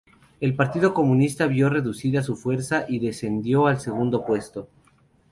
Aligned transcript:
El 0.39 0.55
Partido 0.55 0.95
Comunista 0.95 1.45
vio 1.45 1.67
muy 1.67 1.75
reducida 1.77 2.23
su 2.23 2.35
fuerza 2.35 2.85
y 2.89 2.97
descendió 2.97 3.67
al 3.67 3.79
segundo 3.79 4.25
puesto. 4.25 4.67